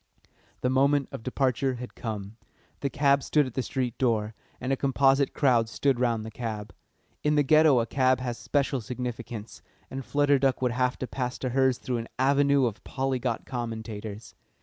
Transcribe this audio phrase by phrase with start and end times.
[0.61, 2.37] The moment of departure had come.
[2.79, 6.73] The cab stood at the street door, and a composite crowd stood round the cab.
[7.23, 9.61] In the Ghetto a cab has special significance,
[9.91, 14.33] and Flutter Duck would have to pass to hers through an avenue of polyglot commentators.